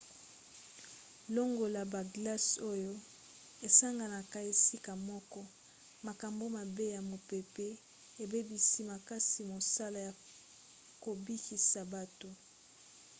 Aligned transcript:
longola 1.35 1.81
baglace 1.93 2.53
oyo 2.71 2.93
esanganaka 3.67 4.37
esika 4.51 4.91
moko 5.09 5.39
makambo 6.07 6.43
mabe 6.57 6.85
ya 6.95 7.01
mopepe 7.11 7.67
ebebisi 8.23 8.79
makasi 8.91 9.39
mosala 9.51 9.99
ya 10.07 10.13
kobikisa 11.03 11.79
bato 11.93 12.29